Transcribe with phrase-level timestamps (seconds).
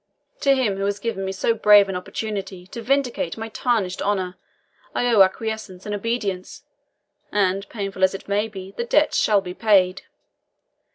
[0.39, 4.35] To him who has given me so brave an opportunity to vindicate my tarnished honour,
[4.95, 6.63] I owe acquiescence and obedience;
[7.31, 10.01] and painful as it may be, the debt shall be paid.